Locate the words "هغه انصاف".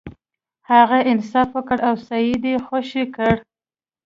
0.71-1.49